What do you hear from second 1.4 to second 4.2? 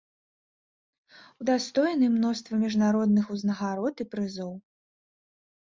Удастоены мноства міжнародных узнагарод і